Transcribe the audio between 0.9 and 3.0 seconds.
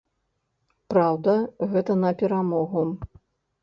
Праўда, гэта на перамогу.